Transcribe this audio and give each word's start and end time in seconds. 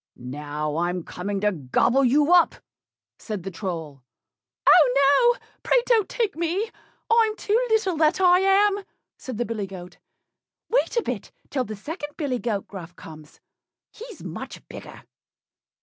"Now, 0.15 0.77
I'm 0.77 1.03
coming 1.03 1.41
to 1.41 1.51
gobble 1.51 2.03
you 2.03 2.33
up," 2.33 2.55
said 3.19 3.43
the 3.43 3.51
Troll. 3.51 4.01
"Oh, 4.67 4.93
no! 4.95 5.39
pray 5.61 5.79
don't 5.85 6.09
take 6.09 6.35
me. 6.35 6.71
I'm 7.11 7.35
too 7.35 7.53
little, 7.69 7.97
that 7.97 8.19
I 8.19 8.39
am," 8.39 8.83
said 9.19 9.37
the 9.37 9.45
billy 9.45 9.67
goat; 9.67 9.97
"wait 10.71 10.97
a 10.97 11.03
bit 11.03 11.31
till 11.51 11.65
the 11.65 11.75
second 11.75 12.17
billy 12.17 12.39
goat 12.39 12.67
Gruff 12.67 12.95
comes, 12.95 13.39
he's 13.91 14.23
much 14.23 14.67
bigger." 14.69 15.03